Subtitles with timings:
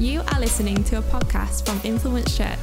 [0.00, 2.56] You are listening to a podcast from Influence Church.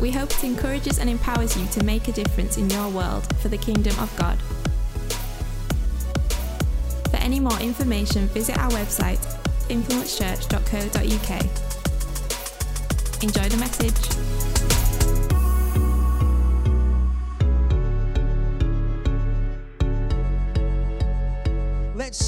[0.00, 3.48] We hope it encourages and empowers you to make a difference in your world for
[3.48, 4.38] the kingdom of God.
[7.10, 9.18] For any more information, visit our website,
[9.68, 11.42] influencechurch.co.uk.
[13.24, 14.91] Enjoy the message.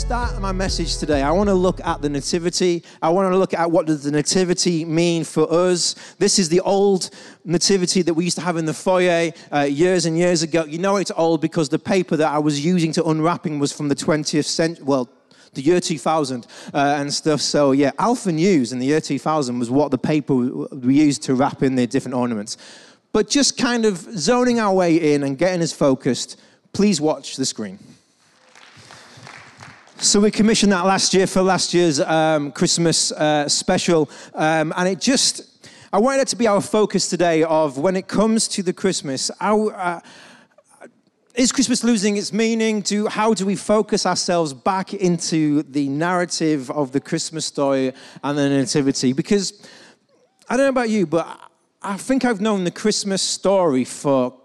[0.04, 1.22] Start my message today.
[1.22, 2.84] I want to look at the nativity.
[3.00, 5.94] I want to look at what does the nativity mean for us.
[6.18, 7.08] This is the old
[7.46, 10.64] nativity that we used to have in the foyer uh, years and years ago.
[10.64, 13.88] You know it's old because the paper that I was using to unwrapping was from
[13.88, 14.84] the 20th century.
[14.84, 15.08] Well,
[15.54, 17.40] the year 2000 uh, and stuff.
[17.40, 21.34] So yeah, Alpha News in the year 2000 was what the paper we used to
[21.34, 22.58] wrap in the different ornaments.
[23.14, 26.38] But just kind of zoning our way in and getting us focused,
[26.74, 27.78] please watch the screen.
[29.98, 34.88] So we commissioned that last year for last year's um, Christmas uh, special, um, and
[34.88, 38.62] it just I wanted it to be our focus today of when it comes to
[38.62, 39.30] the Christmas.
[39.40, 40.00] Uh,
[41.36, 42.82] is Christmas losing its meaning?
[42.82, 48.36] To how do we focus ourselves back into the narrative of the Christmas story and
[48.36, 49.12] the nativity?
[49.12, 49.66] Because
[50.48, 51.38] I don't know about you, but
[51.82, 54.36] I think I've known the Christmas story for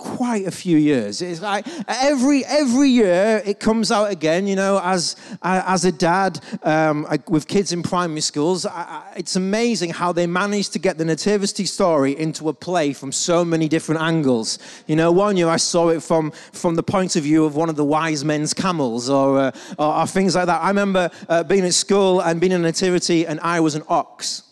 [0.00, 1.20] quite a few years.
[1.20, 4.46] It's like every every year it comes out again.
[4.46, 8.66] You know, as as a dad um, with kids in primary schools,
[9.14, 13.44] it's amazing how they manage to get the nativity story into a play from so
[13.44, 14.58] many different angles.
[14.86, 17.68] You know, one year I saw it from from the point of view of one
[17.68, 20.62] of the wise men's camels, or uh, or, or, things like that.
[20.62, 23.82] I remember uh, being at school and being in a nativity, and I was an
[23.88, 24.49] ox.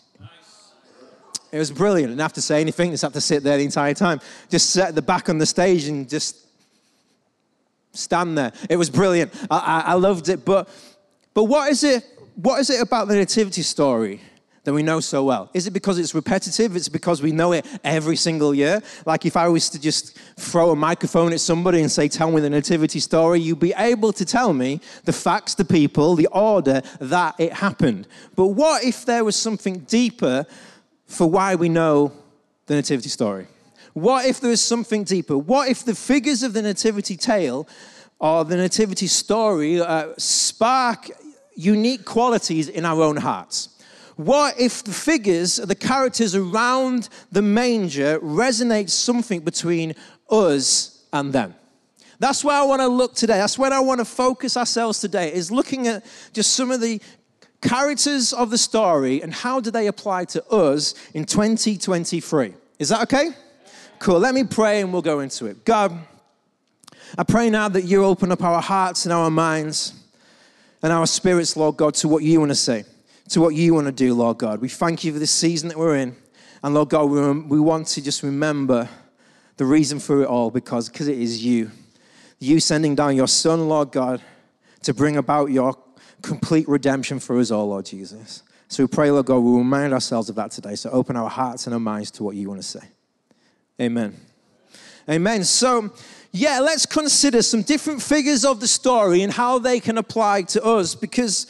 [1.51, 2.11] It was brilliant.
[2.11, 4.19] Didn't have to say anything, just have to sit there the entire time.
[4.49, 6.45] Just at the back on the stage and just
[7.93, 8.51] stand there.
[8.69, 9.33] It was brilliant.
[9.49, 10.45] I, I, I loved it.
[10.45, 10.69] But,
[11.33, 12.03] but what, is it,
[12.35, 14.21] what is it about the Nativity story
[14.63, 15.49] that we know so well?
[15.53, 16.75] Is it because it's repetitive?
[16.75, 18.81] It's because we know it every single year?
[19.05, 22.41] Like if I was to just throw a microphone at somebody and say, Tell me
[22.41, 26.81] the Nativity story, you'd be able to tell me the facts, the people, the order
[26.99, 28.07] that it happened.
[28.35, 30.45] But what if there was something deeper?
[31.09, 32.13] For why we know
[32.67, 33.47] the nativity story?
[33.93, 35.37] What if there is something deeper?
[35.37, 37.67] What if the figures of the nativity tale
[38.19, 41.09] or the nativity story uh, spark
[41.55, 43.69] unique qualities in our own hearts?
[44.15, 49.95] What if the figures, the characters around the manger resonate something between
[50.29, 51.55] us and them?
[52.19, 53.37] That's where I want to look today.
[53.37, 57.01] That's where I want to focus ourselves today, is looking at just some of the
[57.61, 62.53] characters of the story and how do they apply to us in 2023.
[62.77, 63.29] Is that okay?
[63.99, 64.19] Cool.
[64.19, 65.65] Let me pray and we'll go into it.
[65.65, 65.97] God,
[67.17, 69.93] I pray now that you open up our hearts and our minds
[70.81, 72.85] and our spirits, Lord God, to what you want to say,
[73.29, 74.61] to what you want to do, Lord God.
[74.61, 76.15] We thank you for this season that we're in.
[76.63, 78.87] And Lord God, we, we want to just remember
[79.57, 81.71] the reason for it all because, because it is you.
[82.39, 84.21] You sending down your Son, Lord God,
[84.83, 85.73] to bring about your
[86.21, 88.43] complete redemption for us all, Lord Jesus.
[88.67, 90.75] So we pray, Lord God, we remind ourselves of that today.
[90.75, 92.87] So open our hearts and our minds to what you want to say.
[93.81, 94.15] Amen.
[95.09, 95.43] Amen.
[95.43, 95.91] So,
[96.31, 100.63] yeah, let's consider some different figures of the story and how they can apply to
[100.63, 101.47] us because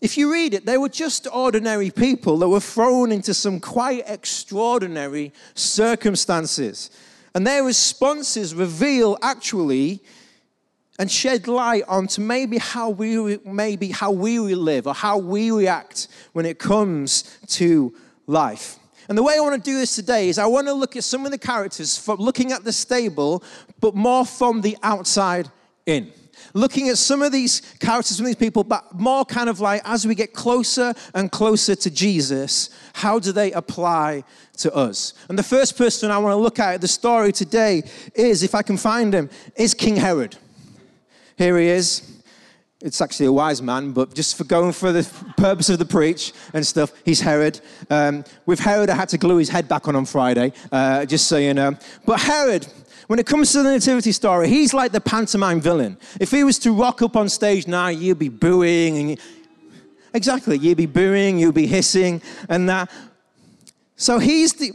[0.00, 4.02] if you read it, they were just ordinary people that were thrown into some quite
[4.06, 6.90] extraordinary circumstances.
[7.34, 10.02] And their responses reveal actually
[10.98, 16.08] and shed light onto maybe how we maybe how we live or how we react
[16.32, 17.94] when it comes to
[18.26, 18.78] life.
[19.08, 21.04] And the way I want to do this today is I want to look at
[21.04, 23.42] some of the characters from looking at the stable,
[23.80, 25.50] but more from the outside
[25.86, 26.12] in.
[26.52, 29.82] Looking at some of these characters, some of these people, but more kind of like
[29.84, 34.24] as we get closer and closer to Jesus, how do they apply
[34.58, 35.14] to us?
[35.28, 37.82] And the first person I want to look at the story today
[38.14, 40.36] is, if I can find him, is King Herod.
[41.38, 42.02] Here he is.
[42.80, 46.32] It's actually a wise man, but just for going for the purpose of the preach
[46.52, 47.60] and stuff, he's Herod.
[47.88, 51.28] Um, with Herod, I had to glue his head back on on Friday, uh, just
[51.28, 51.76] so you know.
[52.04, 52.66] But Herod,
[53.06, 55.96] when it comes to the nativity story, he's like the pantomime villain.
[56.20, 59.16] If he was to rock up on stage now, you'd be booing and you,
[60.14, 62.90] exactly, you'd be booing, you'd be hissing and that.
[63.94, 64.72] So he's the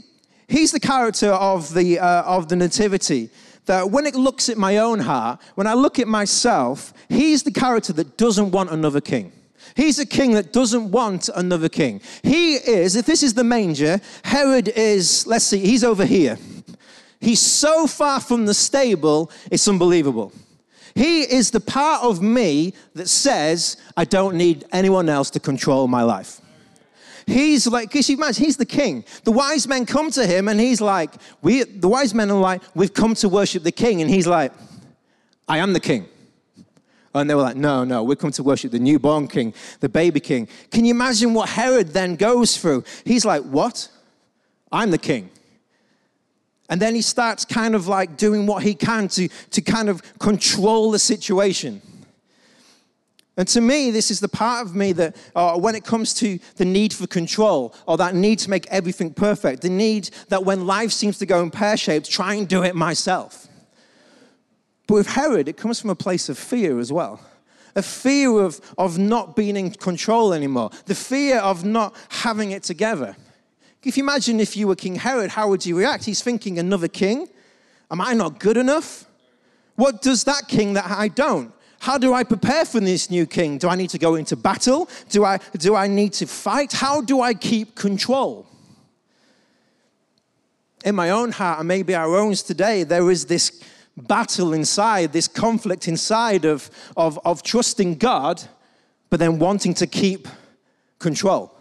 [0.47, 3.31] he's the character of the uh, of the nativity
[3.65, 7.51] that when it looks at my own heart, when I look at myself, he's the
[7.51, 9.31] character that doesn't want another king.
[9.75, 12.01] He's a king that doesn't want another king.
[12.21, 16.37] He is, if this is the manger, Herod is, let's see, he's over here.
[17.19, 20.33] He's so far from the stable, it's unbelievable.
[20.95, 25.87] He is the part of me that says, I don't need anyone else to control
[25.87, 26.41] my life.
[27.25, 29.05] He's like, because you imagine, he's the king.
[29.23, 31.11] The wise men come to him and he's like,
[31.41, 34.01] we, the wise men are like, we've come to worship the king.
[34.01, 34.51] And he's like,
[35.47, 36.07] I am the king.
[37.15, 40.19] And they were like, no, no, we've come to worship the newborn king, the baby
[40.19, 40.47] king.
[40.71, 42.83] Can you imagine what Herod then goes through?
[43.05, 43.87] He's like, what?
[44.71, 45.29] I'm the king.
[46.69, 50.01] And then he starts kind of like doing what he can to, to kind of
[50.17, 51.81] control the situation.
[53.35, 56.37] And to me, this is the part of me that uh, when it comes to
[56.57, 60.67] the need for control or that need to make everything perfect, the need that when
[60.67, 63.47] life seems to go in pear shaped, try and do it myself.
[64.87, 67.19] But with Herod, it comes from a place of fear as well.
[67.75, 72.61] A fear of, of not being in control anymore, the fear of not having it
[72.61, 73.15] together.
[73.81, 76.05] If you imagine if you were King Herod, how would you react?
[76.05, 77.27] He's thinking, another king?
[77.89, 79.05] Am I not good enough?
[79.75, 81.51] What does that king that I don't?
[81.83, 83.57] How do I prepare for this new king?
[83.57, 84.89] Do I need to go into battle?
[85.09, 86.71] Do I, do I need to fight?
[86.71, 88.47] How do I keep control?
[90.85, 93.61] In my own heart, and maybe our own today, there is this
[93.97, 98.41] battle inside, this conflict inside of, of, of trusting God,
[99.09, 100.29] but then wanting to keep
[100.99, 101.53] control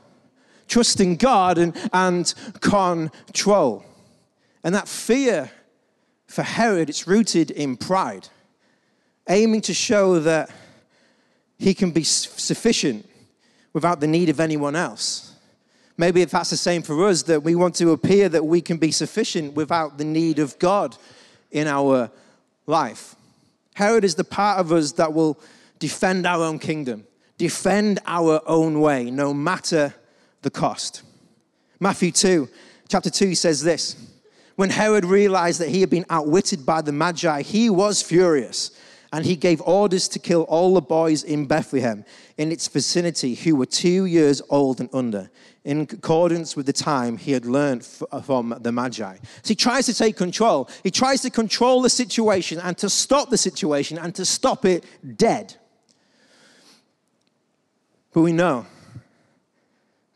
[0.69, 3.85] trusting God and, and control.
[4.63, 5.51] And that fear
[6.27, 8.29] for Herod, it's rooted in pride,
[9.33, 10.51] aiming to show that
[11.59, 13.09] he can be sufficient
[13.73, 15.35] without the need of anyone else.
[15.97, 18.77] Maybe if that's the same for us, that we want to appear that we can
[18.77, 20.97] be sufficient without the need of God
[21.51, 22.11] in our
[22.67, 23.15] life.
[23.75, 25.41] Herod is the part of us that will
[25.79, 27.07] defend our own kingdom,
[27.39, 29.95] defend our own way, no matter
[30.43, 31.03] the cost.
[31.81, 32.49] Matthew 2,
[32.89, 33.97] chapter 2 says this
[34.57, 38.73] When Herod realized that he had been outwitted by the Magi, he was furious
[39.13, 42.05] and he gave orders to kill all the boys in Bethlehem
[42.39, 45.31] in its vicinity who were two years old and under,
[45.65, 49.17] in accordance with the time he had learned uh, from the Magi.
[49.43, 50.69] So he tries to take control.
[50.83, 54.85] He tries to control the situation and to stop the situation and to stop it
[55.17, 55.55] dead.
[58.13, 58.67] But we know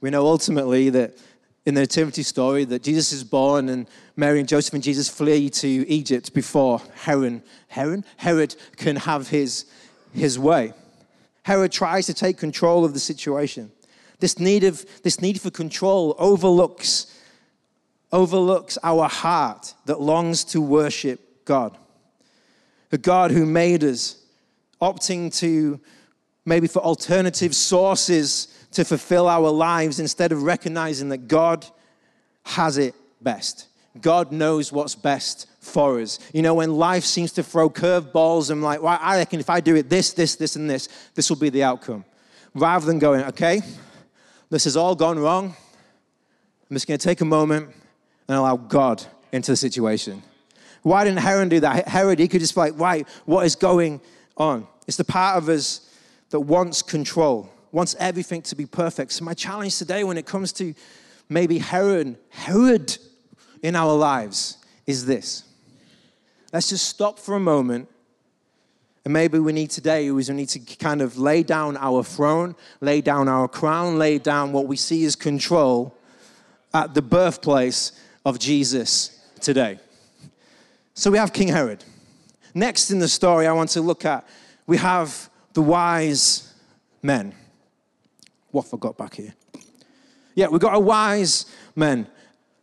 [0.01, 1.19] we know ultimately that
[1.67, 5.51] in the nativity story that Jesus is born and Mary and Joseph and Jesus flee
[5.51, 9.67] to Egypt before Herod, Herod, Herod can have his,
[10.15, 10.73] his way.
[11.43, 13.73] Herod tries to take control of the situation.
[14.21, 17.13] This need, of, this need for control overlooks,
[18.13, 21.77] overlooks our heart that longs to worship God.
[22.93, 24.23] A God who made us,
[24.81, 25.81] opting to
[26.45, 31.67] maybe for alternative sources to fulfill our lives instead of recognizing that God
[32.45, 33.69] has it best.
[34.03, 36.19] God knows what's best for us.
[36.35, 39.61] You know, when life seems to throw curveballs, I'm like, well, I reckon if I
[39.61, 42.05] do it this, this, this, and this, this will be the outcome.
[42.55, 43.63] Rather than going, okay,
[44.51, 45.57] this has all gone wrong.
[46.69, 47.71] I'm just going to take a moment
[48.29, 49.03] and allow God
[49.33, 50.23] into the situation.
[50.83, 51.89] Why didn't Herod do that?
[51.89, 54.03] Herod, he could just be like, right, what is going
[54.37, 54.67] on?
[54.87, 55.91] It's the part of us
[56.29, 59.13] that wants control, wants everything to be perfect.
[59.13, 60.73] So, my challenge today, when it comes to
[61.29, 62.97] maybe Herod, Herod
[63.63, 64.57] in our lives,
[64.87, 65.45] is this.
[66.55, 67.91] Let's just stop for a moment.
[69.05, 72.57] And maybe we need today is we need to kind of lay down our throne,
[72.81, 75.95] lay down our crown, lay down what we see as control
[76.73, 77.93] at the birthplace
[78.25, 79.79] of Jesus today.
[80.95, 81.85] So we have King Herod.
[82.55, 84.27] Next in the story, I want to look at,
[84.67, 86.55] we have the wise
[87.03, 87.35] men.
[88.57, 89.35] What have I got back here?
[90.35, 91.45] Yeah, we've got a wise
[91.75, 92.07] man.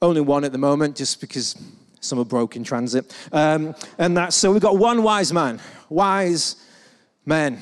[0.01, 1.55] Only one at the moment, just because
[2.01, 3.15] some are broke in transit.
[3.31, 5.61] Um, and that's so we've got one wise man.
[5.89, 6.55] Wise
[7.27, 7.59] men.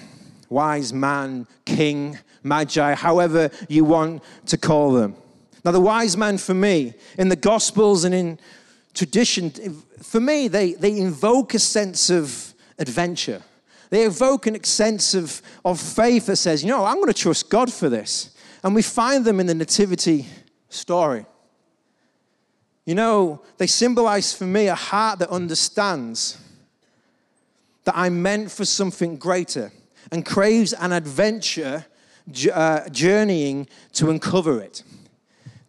[0.48, 5.14] Wise man, king, magi, however you want to call them.
[5.66, 8.40] Now, the wise man for me, in the Gospels and in
[8.94, 9.52] tradition,
[10.02, 13.42] for me, they, they invoke a sense of adventure.
[13.92, 17.50] They evoke a sense of, of faith that says, you know, I'm going to trust
[17.50, 18.34] God for this.
[18.64, 20.28] And we find them in the Nativity
[20.70, 21.26] story.
[22.86, 26.38] You know, they symbolize for me a heart that understands
[27.84, 29.74] that I'm meant for something greater
[30.10, 31.86] and craves an adventure
[32.54, 34.84] uh, journeying to uncover it.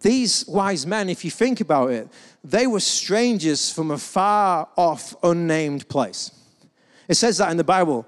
[0.00, 2.08] These wise men, if you think about it,
[2.44, 6.30] they were strangers from a far off, unnamed place.
[7.08, 8.06] It says that in the Bible.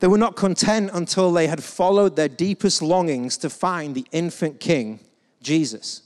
[0.00, 4.60] They were not content until they had followed their deepest longings to find the infant
[4.60, 5.00] king,
[5.42, 6.02] Jesus.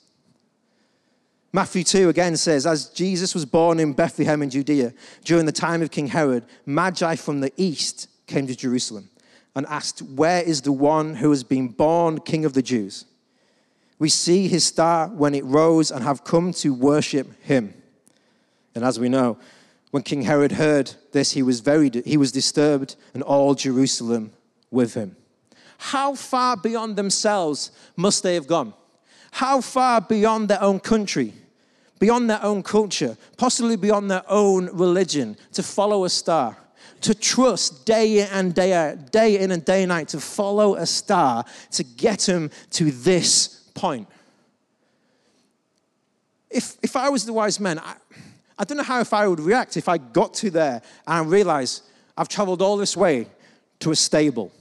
[1.52, 4.94] Matthew 2 again says, As Jesus was born in Bethlehem in Judea
[5.25, 9.11] during the time of King Herod, Magi from the east came to Jerusalem
[9.54, 13.04] and asked, Where is the one who has been born King of the Jews?
[13.99, 17.75] We see his star when it rose and have come to worship him.
[18.75, 19.37] And as we know,
[19.92, 24.32] when King Herod heard this, he was very he was disturbed, and all Jerusalem
[24.70, 25.16] with him.
[25.76, 28.72] How far beyond themselves must they have gone?
[29.32, 31.34] How far beyond their own country,
[31.99, 36.56] beyond their own culture, possibly beyond their own religion, to follow a star?
[37.02, 40.87] to trust day in and day out, day in and day night, to follow a
[40.87, 44.06] star to get them to this point.
[46.49, 47.96] If, if I was the wise men, I,
[48.59, 51.23] I don't know how if I would react if I got to there and I
[51.23, 51.82] realized
[52.16, 53.26] I've traveled all this way
[53.80, 54.52] to a stable.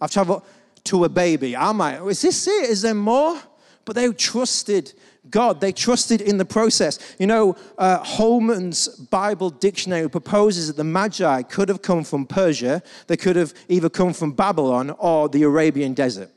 [0.00, 0.42] I've traveled
[0.84, 1.56] to a baby.
[1.56, 2.70] I might, is this it?
[2.70, 3.38] Is there more?
[3.84, 4.92] But they trusted
[5.30, 5.60] God.
[5.60, 6.98] They trusted in the process.
[7.18, 12.82] You know, uh, Holman's Bible Dictionary proposes that the Magi could have come from Persia,
[13.06, 16.30] they could have either come from Babylon or the Arabian desert.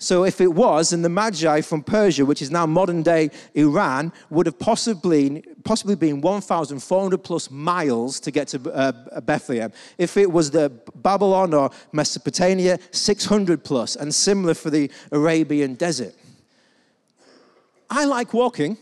[0.00, 4.12] So, if it was, then the Magi from Persia, which is now modern day Iran,
[4.30, 9.72] would have possibly, possibly been 1,400 plus miles to get to uh, Bethlehem.
[9.98, 16.14] If it was the Babylon or Mesopotamia, 600 plus, and similar for the Arabian desert.
[17.90, 18.78] I like walking.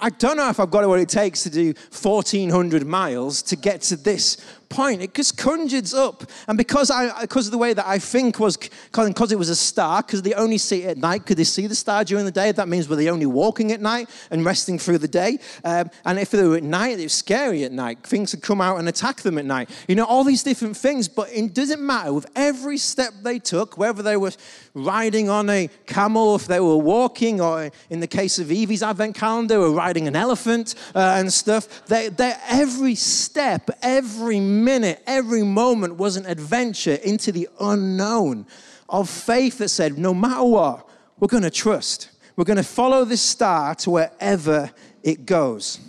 [0.00, 3.82] I don't know if I've got what it takes to do 1,400 miles to get
[3.82, 4.36] to this
[4.68, 5.02] point.
[5.02, 6.24] It just conjures up.
[6.46, 9.56] And because, I, because of the way that I think was, because it was a
[9.56, 12.30] star, because they only see it at night, could they see the star during the
[12.30, 12.52] day?
[12.52, 15.38] That means were they only walking at night and resting through the day?
[15.64, 18.02] Um, and if they were at night, it was scary at night.
[18.02, 19.70] Things would come out and attack them at night.
[19.88, 21.08] You know, all these different things.
[21.08, 22.12] But it doesn't matter.
[22.12, 24.32] With every step they took, whether they were
[24.74, 29.14] riding on a camel, if they were walking, or in the case of Evie's advent
[29.14, 35.42] calendar, or riding an elephant uh, and stuff, they, they, every step, every minute, every
[35.42, 38.46] moment was an adventure into the unknown
[38.88, 40.88] of faith that said, no matter what,
[41.18, 42.10] we're going to trust.
[42.36, 44.70] We're going to follow this star to wherever
[45.02, 45.80] it goes.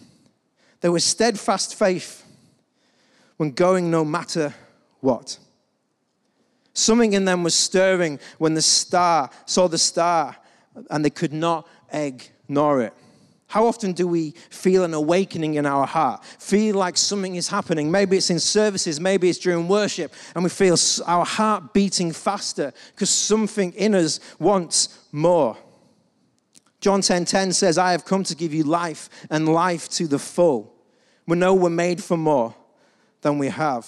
[0.81, 2.23] There was steadfast faith
[3.37, 4.53] when going no matter
[5.01, 5.37] what.
[6.73, 10.35] Something in them was stirring when the star saw the star
[10.89, 12.93] and they could not ignore it.
[13.49, 16.23] How often do we feel an awakening in our heart?
[16.23, 17.89] Feel like something is happening.
[17.89, 20.75] Maybe it's in services, maybe it's during worship, and we feel
[21.07, 25.57] our heart beating faster because something in us wants more.
[26.79, 30.07] John 10:10 10, 10 says, "I have come to give you life and life to
[30.07, 30.71] the full."
[31.25, 32.53] We know we're made for more
[33.21, 33.87] than we have.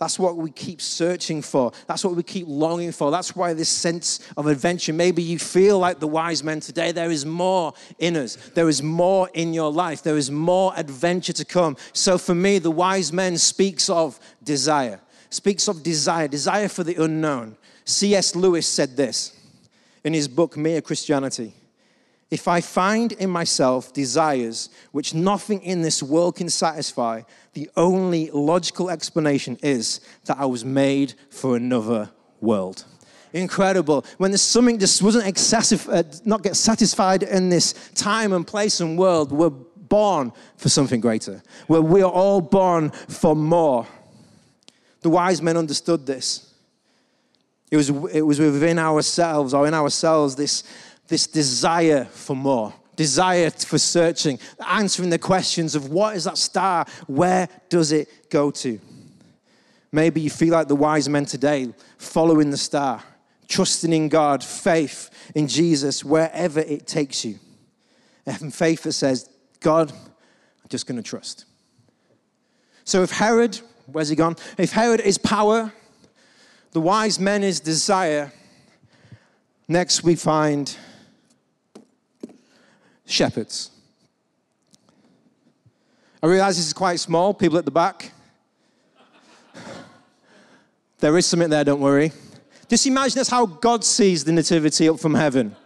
[0.00, 1.72] That's what we keep searching for.
[1.86, 3.10] That's what we keep longing for.
[3.10, 4.94] That's why this sense of adventure.
[4.94, 6.90] Maybe you feel like the wise men today.
[6.90, 11.34] There is more in us, there is more in your life, there is more adventure
[11.34, 11.76] to come.
[11.92, 16.94] So for me, the wise men speaks of desire, speaks of desire, desire for the
[16.94, 17.58] unknown.
[17.84, 18.34] C.S.
[18.34, 19.38] Lewis said this
[20.02, 21.52] in his book, Mere Christianity.
[22.30, 27.22] If I find in myself desires which nothing in this world can satisfy,
[27.54, 32.10] the only logical explanation is that I was made for another
[32.40, 32.84] world.
[33.32, 34.04] Incredible.
[34.18, 38.80] When there's something just wasn't excessive, uh, not get satisfied in this time and place
[38.80, 41.42] and world, we're born for something greater.
[41.66, 43.86] Where we are all born for more.
[45.02, 46.52] The wise men understood this.
[47.70, 50.64] It was, it was within ourselves or in ourselves this
[51.10, 56.86] this desire for more, desire for searching, answering the questions of what is that star?
[57.08, 58.80] Where does it go to?
[59.90, 63.02] Maybe you feel like the wise men today, following the star,
[63.48, 67.40] trusting in God, faith in Jesus, wherever it takes you.
[68.24, 71.44] And faith that says, God, I'm just going to trust.
[72.84, 74.36] So if Herod, where's he gone?
[74.56, 75.72] If Herod is power,
[76.70, 78.32] the wise men is desire,
[79.66, 80.76] next we find
[83.10, 83.70] shepherds.
[86.22, 88.12] I realize this is quite small, people at the back.
[90.98, 92.12] There is something there, don't worry.
[92.68, 95.56] Just imagine that's how God sees the nativity up from heaven.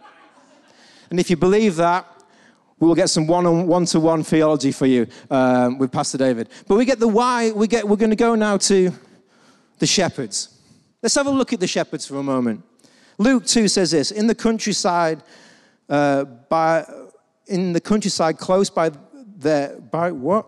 [1.09, 2.07] And if you believe that,
[2.79, 6.49] we will get some one to one theology for you um, with Pastor David.
[6.67, 8.91] But we get the why, we get, we're going to go now to
[9.79, 10.49] the shepherds.
[11.01, 12.63] Let's have a look at the shepherds for a moment.
[13.17, 15.21] Luke 2 says this In the countryside,
[15.89, 16.85] uh, by,
[17.47, 18.91] in the countryside close by
[19.37, 20.47] there, by what?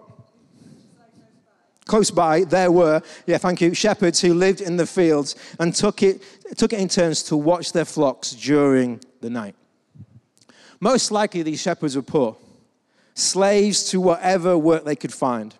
[1.86, 6.04] Close by, there were, yeah, thank you, shepherds who lived in the fields and took
[6.04, 6.22] it,
[6.58, 9.56] took it in turns to watch their flocks during the night.
[10.82, 12.36] Most likely, these shepherds were poor,
[13.13, 15.56] slaves to whatever work they could find.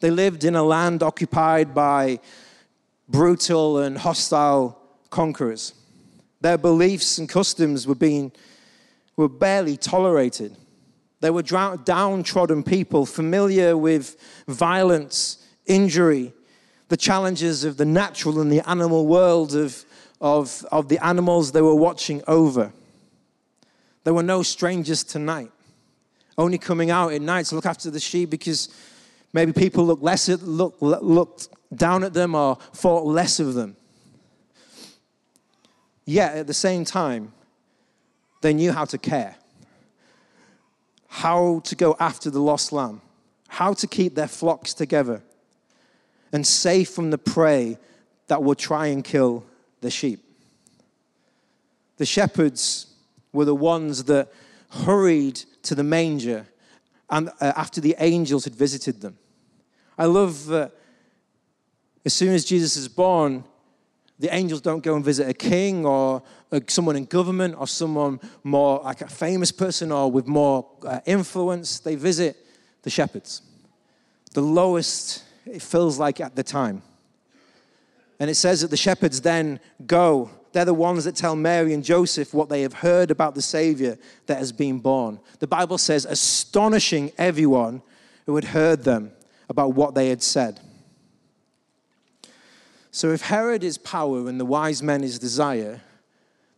[0.00, 2.18] They lived in a land occupied by
[3.08, 4.78] brutal and hostile
[5.08, 5.72] conquerors.
[6.40, 8.32] Their beliefs and customs were being
[9.16, 10.56] were barely tolerated.
[11.20, 14.16] They were downtrodden people, familiar with
[14.46, 16.32] violence, injury,
[16.88, 19.84] the challenges of the natural and the animal world of,
[20.20, 22.72] of, of the animals they were watching over.
[24.04, 25.50] There were no strangers to night,
[26.36, 28.68] only coming out at night to look after the sheep because
[29.32, 33.76] maybe people looked, less at, look, looked down at them or thought less of them.
[36.04, 37.32] Yet at the same time,
[38.44, 39.36] they knew how to care
[41.08, 43.00] how to go after the lost lamb,
[43.46, 45.22] how to keep their flocks together
[46.32, 47.78] and safe from the prey
[48.26, 49.46] that will try and kill
[49.80, 50.24] the sheep.
[51.98, 52.88] The shepherds
[53.32, 54.32] were the ones that
[54.70, 56.48] hurried to the manger
[57.08, 59.16] and uh, after the angels had visited them.
[59.96, 60.72] I love that
[62.04, 63.44] as soon as Jesus is born,
[64.18, 66.22] the angels don't go and visit a king or
[66.68, 71.80] someone in government or someone more like a famous person or with more uh, influence.
[71.80, 72.36] They visit
[72.82, 73.42] the shepherds,
[74.32, 76.82] the lowest it feels like at the time.
[78.20, 80.30] And it says that the shepherds then go.
[80.52, 83.98] They're the ones that tell Mary and Joseph what they have heard about the Savior
[84.26, 85.18] that has been born.
[85.40, 87.82] The Bible says, astonishing everyone
[88.26, 89.10] who had heard them
[89.48, 90.60] about what they had said.
[92.94, 95.80] So if Herod is power and the wise men is desire,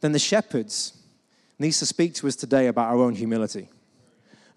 [0.02, 0.93] then the shepherds
[1.59, 3.71] needs to speak to us today about our own humility,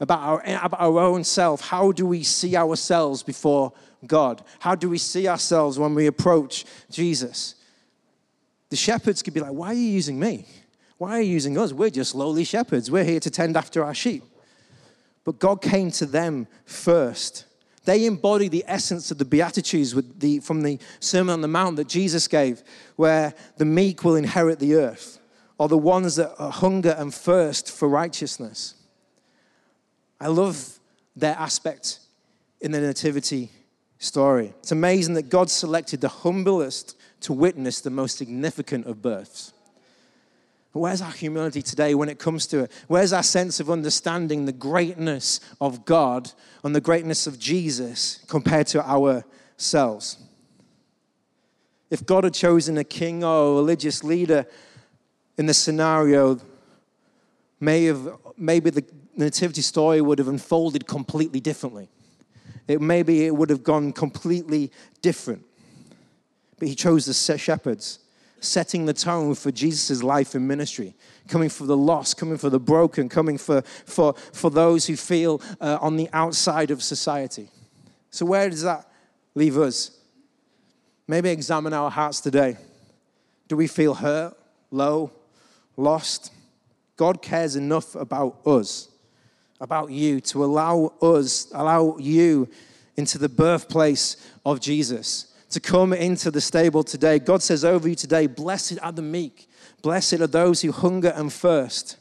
[0.01, 1.61] about our, about our own self.
[1.61, 3.71] How do we see ourselves before
[4.05, 4.43] God?
[4.59, 7.55] How do we see ourselves when we approach Jesus?
[8.71, 10.47] The shepherds could be like, Why are you using me?
[10.97, 11.71] Why are you using us?
[11.71, 12.91] We're just lowly shepherds.
[12.91, 14.25] We're here to tend after our sheep.
[15.23, 17.45] But God came to them first
[17.85, 21.87] they embody the essence of the Beatitudes the, from the Sermon on the Mount that
[21.87, 22.63] Jesus gave,
[22.95, 25.19] where the meek will inherit the earth,
[25.57, 28.75] or the ones that hunger and thirst for righteousness.
[30.19, 30.79] I love
[31.15, 31.99] their aspect
[32.61, 33.49] in the Nativity
[33.97, 34.53] story.
[34.59, 39.53] It's amazing that God selected the humblest to witness the most significant of births.
[40.79, 42.71] Where's our humility today when it comes to it?
[42.87, 46.31] Where's our sense of understanding the greatness of God
[46.63, 50.17] and the greatness of Jesus compared to ourselves?
[51.89, 54.45] If God had chosen a king or a religious leader
[55.37, 56.39] in the scenario,
[57.59, 58.85] may have, maybe the
[59.17, 61.89] nativity story would have unfolded completely differently.
[62.67, 65.43] It, maybe it would have gone completely different.
[66.57, 67.99] But he chose the shepherds
[68.39, 70.95] setting the tone for Jesus' life and ministry,
[71.27, 75.41] coming for the lost, coming for the broken, coming for, for, for those who feel
[75.61, 77.49] uh, on the outside of society.
[78.11, 78.89] So, where does that
[79.35, 79.91] leave us?
[81.07, 82.57] Maybe examine our hearts today.
[83.47, 84.37] Do we feel hurt,
[84.71, 85.11] low,
[85.75, 86.31] lost?
[86.95, 88.89] God cares enough about us,
[89.59, 92.47] about you, to allow us, allow you
[92.95, 97.19] into the birthplace of Jesus to come into the stable today.
[97.19, 99.49] God says over you today, Blessed are the meek,
[99.81, 101.97] blessed are those who hunger and thirst.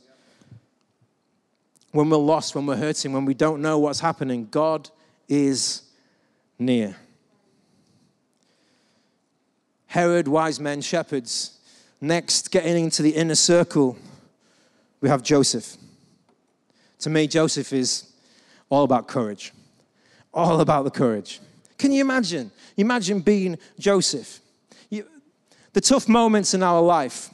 [1.92, 4.90] When we're lost, when we're hurting, when we don't know what's happening, God
[5.26, 5.82] is
[6.58, 6.96] near.
[9.86, 11.58] Herod, wise men, shepherds.
[12.00, 13.96] Next, getting into the inner circle,
[15.00, 15.76] we have Joseph.
[17.00, 18.12] To me, Joseph is
[18.68, 19.52] all about courage.
[20.34, 21.40] All about the courage.
[21.78, 22.50] Can you imagine?
[22.76, 24.40] Imagine being Joseph.
[24.90, 25.06] You,
[25.72, 27.30] the tough moments in our life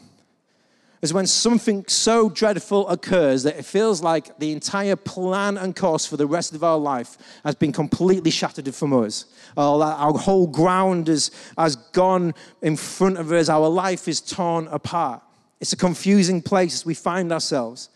[1.05, 6.07] is when something so dreadful occurs that it feels like the entire plan and course
[6.07, 9.27] for the rest of our life has been completely shattered from us.
[9.57, 13.51] Our whole ground has, has gone in front of us.
[13.51, 15.23] Our life is torn apart.
[15.61, 17.91] It's a confusing place we find ourselves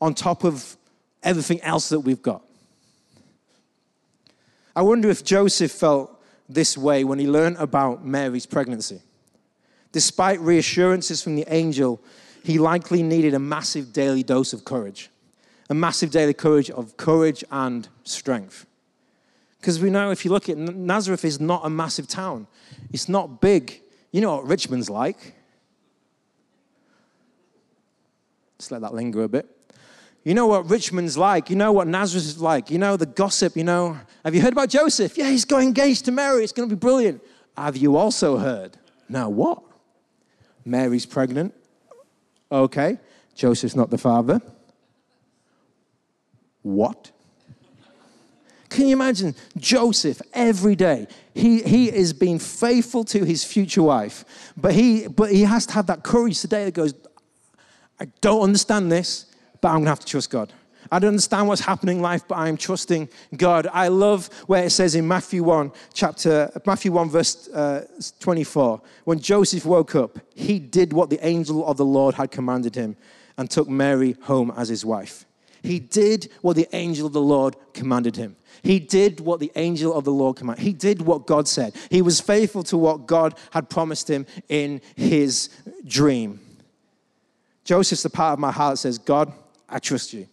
[0.00, 0.76] on top of
[1.22, 2.45] everything else that we've got.
[4.76, 9.00] I wonder if Joseph felt this way when he learned about Mary's pregnancy.
[9.90, 11.98] Despite reassurances from the angel,
[12.44, 15.08] he likely needed a massive daily dose of courage,
[15.70, 18.66] a massive daily courage of courage and strength.
[19.58, 22.46] Because we know if you look at Nazareth is not a massive town.
[22.92, 23.80] It's not big.
[24.12, 25.34] You know what Richmond's like.
[28.58, 29.55] Just let that linger a bit.
[30.26, 31.50] You know what Richmond's like.
[31.50, 32.68] You know what Nazareth is like.
[32.68, 33.56] You know the gossip.
[33.56, 35.16] You know, have you heard about Joseph?
[35.16, 36.42] Yeah, he's got engaged to Mary.
[36.42, 37.22] It's going to be brilliant.
[37.56, 38.76] Have you also heard?
[39.08, 39.62] Now what?
[40.64, 41.54] Mary's pregnant.
[42.50, 42.98] Okay.
[43.36, 44.42] Joseph's not the father.
[46.62, 47.12] What?
[48.68, 51.06] Can you imagine Joseph every day?
[51.34, 54.24] He, he is being faithful to his future wife,
[54.56, 56.94] but he, but he has to have that courage today that goes,
[58.00, 59.26] I don't understand this,
[59.60, 60.52] but I'm going to have to trust God.
[60.90, 63.66] I don't understand what's happening in life, but I am trusting God.
[63.72, 67.86] I love where it says in Matthew 1, chapter, Matthew 1, verse uh,
[68.20, 72.74] 24, when Joseph woke up, he did what the angel of the Lord had commanded
[72.74, 72.96] him
[73.36, 75.24] and took Mary home as his wife.
[75.62, 78.36] He did what the angel of the Lord commanded him.
[78.62, 80.62] He did what the angel of the Lord commanded.
[80.62, 81.74] He did what God said.
[81.90, 85.50] He was faithful to what God had promised him in his
[85.84, 86.40] dream.
[87.64, 89.32] Joseph's the part of my heart that says, God,
[89.68, 90.28] I trust you.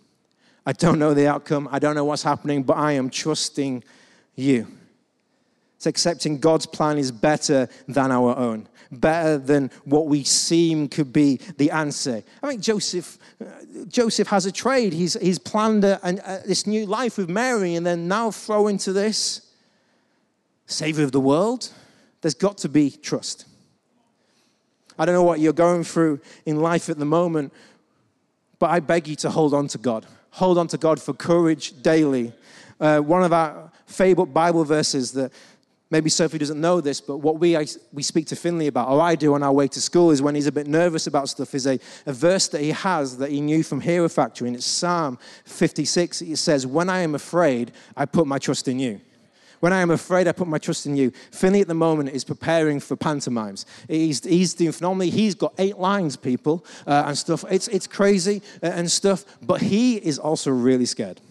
[0.65, 1.67] I don't know the outcome.
[1.71, 3.83] I don't know what's happening, but I am trusting
[4.35, 4.67] you.
[5.75, 11.11] It's accepting God's plan is better than our own, better than what we seem could
[11.11, 12.23] be the answer.
[12.41, 13.47] I mean, Joseph, uh,
[13.89, 14.93] Joseph has a trade.
[14.93, 18.93] He's, he's planned a, a, this new life with Mary, and then now throw into
[18.93, 19.41] this
[20.67, 21.69] Savior of the world.
[22.21, 23.45] There's got to be trust.
[24.97, 27.51] I don't know what you're going through in life at the moment,
[28.63, 31.81] but I beg you to hold on to God hold on to God for courage
[31.83, 32.33] daily.
[32.79, 35.31] Uh, one of our favorite Bible verses that
[35.91, 38.99] maybe Sophie doesn't know this, but what we, I, we speak to Finley about, or
[38.99, 41.53] I do on our way to school, is when he's a bit nervous about stuff,
[41.53, 44.65] is a, a verse that he has that he knew from Hero Factory, and it's
[44.65, 46.23] Psalm 56.
[46.23, 49.01] It says, When I am afraid, I put my trust in you.
[49.63, 51.11] When I am afraid, I put my trust in you.
[51.31, 53.65] Finley at the moment is preparing for pantomimes.
[53.87, 55.09] He's, he's doing phenomenally.
[55.09, 57.45] He's got eight lines, people, uh, and stuff.
[57.49, 61.21] It's, it's crazy uh, and stuff, but he is also really scared,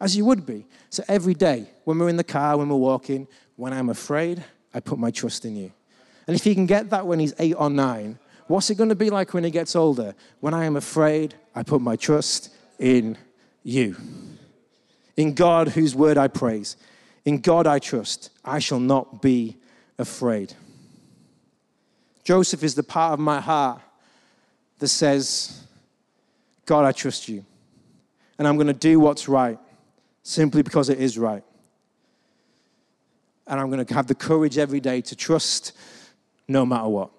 [0.00, 0.64] as you would be.
[0.88, 4.42] So every day, when we're in the car, when we're walking, when I'm afraid,
[4.72, 5.70] I put my trust in you.
[6.26, 8.94] And if he can get that when he's eight or nine, what's it going to
[8.94, 10.14] be like when he gets older?
[10.40, 13.18] When I am afraid, I put my trust in
[13.62, 13.94] you.
[15.18, 16.78] In God, whose word I praise.
[17.24, 18.30] In God I trust.
[18.44, 19.56] I shall not be
[19.98, 20.54] afraid.
[22.22, 23.80] Joseph is the part of my heart
[24.78, 25.66] that says,
[26.66, 27.44] God, I trust you.
[28.38, 29.58] And I'm going to do what's right
[30.22, 31.44] simply because it is right.
[33.46, 35.72] And I'm going to have the courage every day to trust
[36.48, 37.10] no matter what.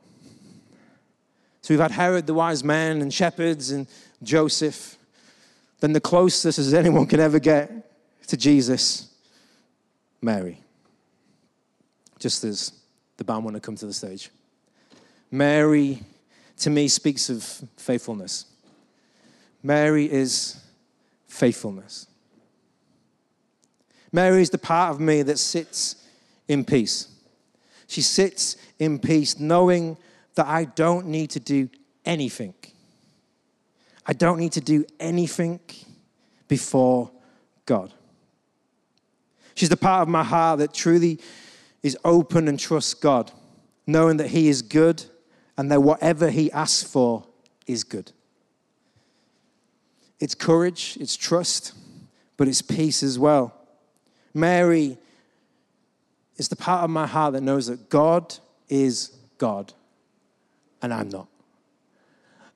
[1.62, 3.88] So we've had Herod, the wise man, and shepherds, and
[4.22, 4.98] Joseph.
[5.80, 7.72] Then the closest as anyone can ever get
[8.28, 9.14] to Jesus
[10.26, 10.60] Mary.
[12.18, 12.74] Just as
[13.18, 14.32] the band want to come to the stage.
[15.30, 16.02] Mary,
[16.58, 17.44] to me, speaks of
[17.78, 18.46] faithfulness.
[19.62, 20.60] Mary is
[21.28, 22.08] faithfulness.
[24.12, 26.08] Mary is the part of me that sits
[26.48, 27.08] in peace.
[27.86, 29.96] She sits in peace knowing
[30.34, 31.70] that I don't need to do
[32.04, 32.56] anything.
[34.08, 35.60] I don't need to do anything
[36.48, 37.12] before
[37.68, 37.94] God.
[39.56, 41.20] She's the part of my heart that truly
[41.82, 43.32] is open and trusts God,
[43.88, 45.04] knowing that He is good
[45.58, 47.26] and that whatever He asks for
[47.65, 48.12] is good.
[50.20, 51.74] It's courage, it's trust,
[52.38, 53.54] but it's peace as well.
[54.34, 54.98] Mary
[56.38, 58.36] is the part of my heart that knows that God
[58.70, 59.74] is God
[60.86, 61.28] and I'm not.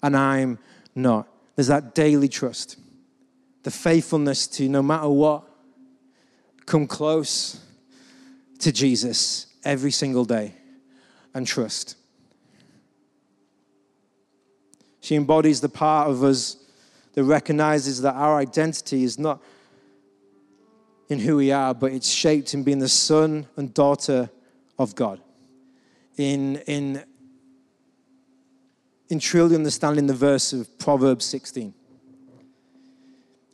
[0.04, 0.60] And I'm
[0.96, 1.28] not.
[1.56, 2.78] There's that daily trust,
[3.64, 5.49] the faithfulness to no matter what,
[6.70, 7.60] come close
[8.60, 10.54] to Jesus every single day
[11.34, 11.96] and trust.
[15.02, 16.58] She embodies the part of us
[17.14, 19.42] that recognizes that our identity is not
[21.10, 24.30] in who we are, but it's shaped in being the son and daughter
[24.78, 25.20] of God.
[26.18, 27.04] In, in,
[29.10, 31.74] in truly understanding the verse of Proverbs 16.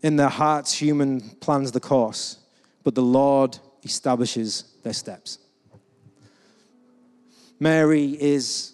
[0.02, 2.40] In their hearts, human plans the course
[2.86, 5.40] but the Lord establishes their steps.
[7.60, 8.74] Mary is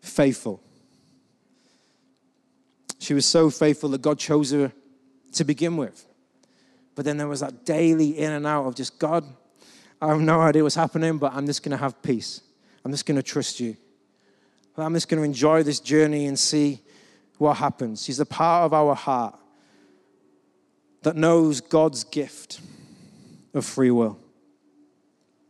[0.00, 0.60] faithful.
[2.98, 4.72] She was so faithful that God chose her
[5.32, 6.04] to begin with.
[6.96, 9.24] But then there was that daily in and out of just, God,
[10.00, 12.40] I have no idea what's happening, but I'm just going to have peace.
[12.84, 13.76] I'm just going to trust you.
[14.76, 16.80] I'm just going to enjoy this journey and see
[17.38, 18.02] what happens.
[18.02, 19.38] She's a part of our heart
[21.02, 22.60] that knows God's gift
[23.54, 24.18] of free will.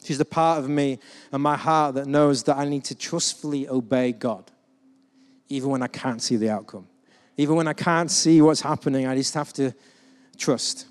[0.03, 0.99] She's the part of me
[1.31, 4.51] and my heart that knows that I need to trustfully obey God,
[5.49, 6.89] even when I can't see the outcome.
[7.37, 9.73] Even when I can't see what's happening, I just have to
[10.37, 10.87] trust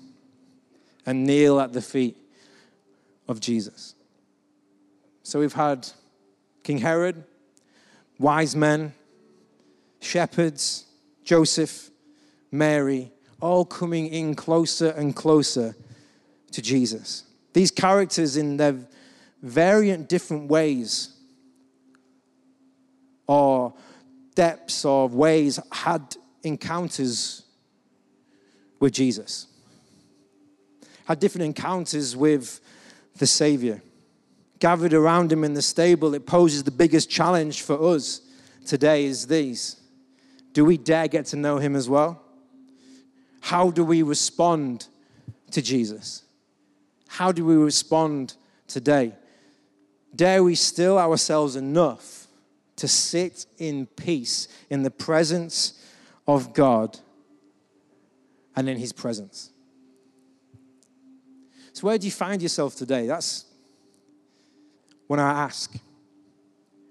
[1.04, 2.16] and kneel at the feet
[3.28, 3.94] of Jesus.
[5.22, 5.88] So we've had
[6.62, 7.22] King Herod,
[8.18, 8.94] wise men,
[10.00, 10.86] shepherds,
[11.24, 11.90] Joseph,
[12.50, 13.12] Mary,
[13.42, 15.74] all coming in closer and closer
[16.52, 17.24] to Jesus.
[17.52, 18.76] These characters, in their
[19.42, 21.10] variant different ways,
[23.26, 23.74] or
[24.36, 27.42] depths or ways, had encounters
[28.78, 29.48] with Jesus,
[31.04, 32.60] had different encounters with
[33.18, 33.82] the Savior.
[34.60, 38.20] Gathered around him in the stable, it poses the biggest challenge for us
[38.64, 39.80] today is these.
[40.52, 42.22] Do we dare get to know him as well?
[43.42, 44.86] How do we respond
[45.50, 46.22] to Jesus?
[47.08, 48.34] How do we respond
[48.68, 49.14] today?
[50.14, 52.28] Dare we still ourselves enough
[52.76, 55.84] to sit in peace in the presence
[56.26, 56.98] of God
[58.54, 59.50] and in his presence?
[61.72, 63.08] So, where do you find yourself today?
[63.08, 63.44] That's
[65.08, 65.74] when I ask.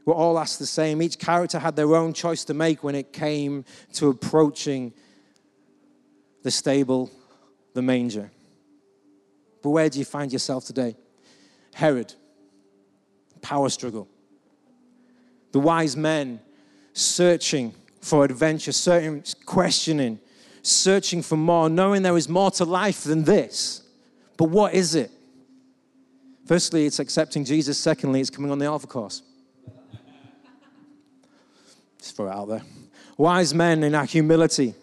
[0.06, 1.02] We're all asked the same.
[1.02, 4.94] Each character had their own choice to make when it came to approaching
[6.43, 7.12] the stable,
[7.73, 8.32] the manger.
[9.62, 10.95] But where do you find yourself today?
[11.73, 12.13] Herod,
[13.41, 14.08] power struggle.
[15.51, 16.39] The wise men
[16.93, 20.19] searching for adventure, searching, questioning,
[20.63, 23.84] searching for more, knowing there is more to life than this.
[24.38, 25.12] But what is it?
[26.45, 27.77] Firstly, it's accepting Jesus.
[27.77, 29.21] Secondly, it's coming on the Alpha course.
[31.99, 32.63] Just throw it out there.
[33.17, 34.73] Wise men in our humility,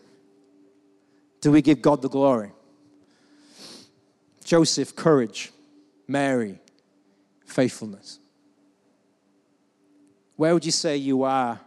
[1.40, 2.52] do we give God the glory?
[4.44, 5.52] Joseph, courage.
[6.08, 6.58] Mary,
[7.44, 8.18] faithfulness.
[10.36, 11.60] Where would you say you are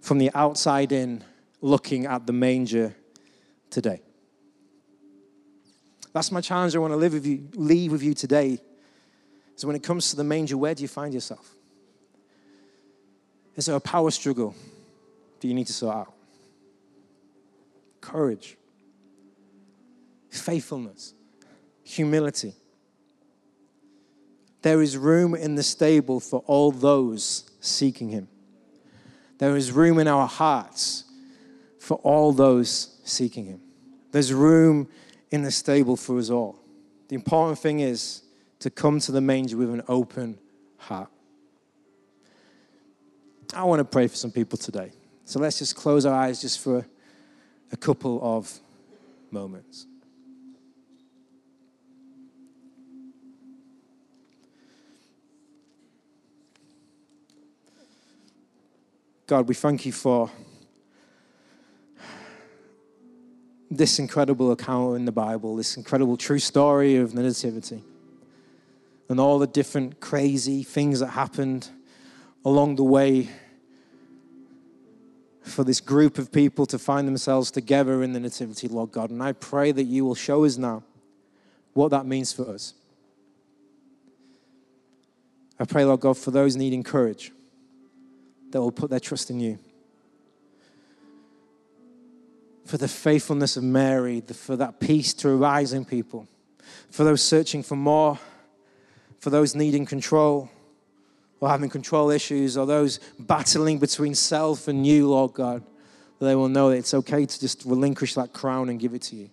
[0.00, 1.22] from the outside in
[1.60, 2.96] looking at the manger
[3.68, 4.00] today?
[6.14, 8.58] That's my challenge I want to live with you, leave with you today.
[9.56, 11.54] So when it comes to the manger, where do you find yourself?
[13.54, 14.54] Is there a power struggle
[15.40, 16.14] that you need to sort out?
[18.00, 18.56] Courage,
[20.38, 21.14] faithfulness,
[21.82, 22.54] humility.
[24.62, 28.28] There is room in the stable for all those seeking Him.
[29.38, 31.04] There is room in our hearts
[31.78, 33.60] for all those seeking Him.
[34.10, 34.88] There's room
[35.30, 36.58] in the stable for us all.
[37.08, 38.22] The important thing is
[38.60, 40.38] to come to the manger with an open
[40.76, 41.10] heart.
[43.54, 44.92] I want to pray for some people today.
[45.24, 46.86] So let's just close our eyes just for
[47.72, 48.60] a couple of
[49.30, 49.87] moments.
[59.28, 60.30] God, we thank you for
[63.70, 67.84] this incredible account in the Bible, this incredible true story of the Nativity
[69.10, 71.68] and all the different crazy things that happened
[72.42, 73.28] along the way
[75.42, 79.10] for this group of people to find themselves together in the Nativity, Lord God.
[79.10, 80.84] And I pray that you will show us now
[81.74, 82.72] what that means for us.
[85.60, 87.30] I pray, Lord God, for those needing courage
[88.50, 89.58] that will put their trust in you.
[92.64, 96.26] For the faithfulness of Mary, for that peace to arise in people,
[96.90, 98.18] for those searching for more
[99.18, 100.50] for those needing control
[101.40, 105.62] or having control issues or those battling between self and you, Lord God,
[106.20, 109.16] they will know that it's okay to just relinquish that crown and give it to
[109.16, 109.30] you.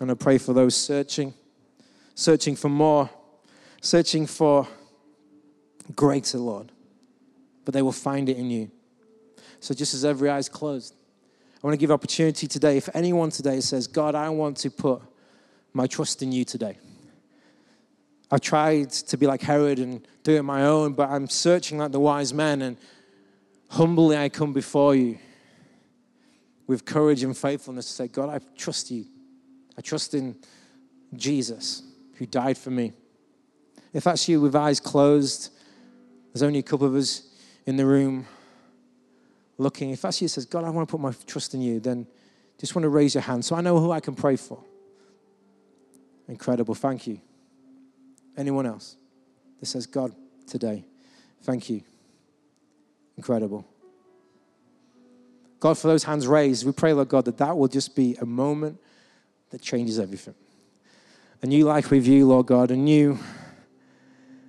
[0.00, 1.32] And I pray for those searching,
[2.14, 3.08] searching for more,
[3.80, 4.66] searching for
[5.94, 6.72] greater, Lord,
[7.64, 8.70] but they will find it in you.
[9.60, 10.94] So just as every eye is closed,
[11.62, 12.76] I want to give opportunity today.
[12.76, 15.02] If anyone today says, God, I want to put
[15.72, 16.78] my trust in you today.
[18.30, 21.92] I've tried to be like Herod and do it my own, but I'm searching like
[21.92, 22.76] the wise men, and
[23.68, 25.18] humbly I come before you
[26.66, 29.06] with courage and faithfulness to say, God, I trust you.
[29.78, 30.36] I trust in
[31.14, 31.82] Jesus
[32.14, 32.92] who died for me.
[33.92, 35.50] If that's you with eyes closed,
[36.36, 37.22] there's only a couple of us
[37.64, 38.26] in the room
[39.56, 39.88] looking.
[39.88, 42.06] If that's you says, God, I want to put my trust in you, then
[42.60, 44.62] just want to raise your hand so I know who I can pray for.
[46.28, 46.74] Incredible.
[46.74, 47.22] Thank you.
[48.36, 48.98] Anyone else
[49.60, 50.14] that says, God,
[50.46, 50.84] today,
[51.40, 51.80] thank you.
[53.16, 53.66] Incredible.
[55.58, 58.26] God, for those hands raised, we pray, Lord God, that that will just be a
[58.26, 58.78] moment
[59.52, 60.34] that changes everything.
[61.40, 63.18] A new life with you, Lord God, a new,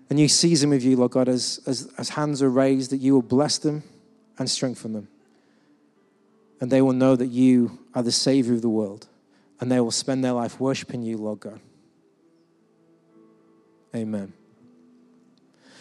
[0.10, 3.14] a new season with you, Lord God, as, as, as hands are raised, that you
[3.14, 3.84] will bless them
[4.40, 5.08] and strengthen them.
[6.62, 9.08] And they will know that you are the Savior of the world.
[9.60, 11.60] And they will spend their life worshiping you, Lord God.
[13.96, 14.34] Amen.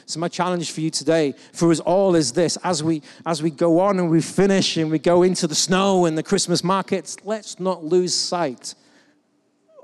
[0.06, 3.50] So my challenge for you today, for us all, is this: as we as we
[3.50, 7.16] go on and we finish and we go into the snow and the Christmas markets,
[7.24, 8.76] let's not lose sight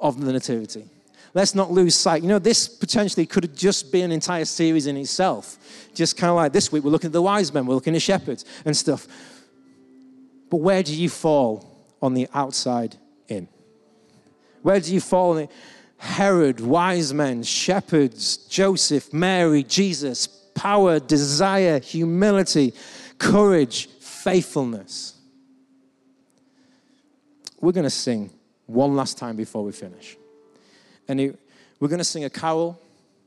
[0.00, 0.87] of the nativity.
[1.35, 2.23] Let's not lose sight.
[2.23, 5.59] You know, this potentially could just been an entire series in itself.
[5.95, 8.03] Just kind of like this week, we're looking at the wise men, we're looking at
[8.03, 9.07] shepherds and stuff.
[10.51, 12.97] But where do you fall on the outside
[13.29, 13.49] in?
[14.62, 15.49] Where do you fall in?
[15.97, 22.75] Herod, wise men, shepherds, Joseph, Mary, Jesus, power, desire, humility,
[23.18, 25.14] courage, faithfulness.
[27.61, 28.31] We're going to sing
[28.66, 30.16] one last time before we finish.
[31.12, 31.38] And it,
[31.79, 32.81] we're going to sing a carol,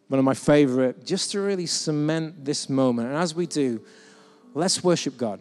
[0.07, 3.09] one of my favorite, just to really cement this moment.
[3.09, 3.79] And as we do,
[4.55, 5.39] let's worship God.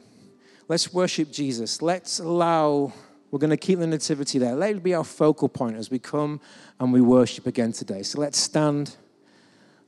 [0.69, 1.81] Let's worship Jesus.
[1.81, 2.93] Let's allow,
[3.31, 4.55] we're going to keep the nativity there.
[4.55, 6.39] Let it be our focal point as we come
[6.79, 8.03] and we worship again today.
[8.03, 8.95] So let's stand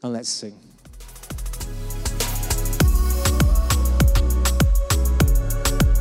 [0.03, 0.59] and let's sing.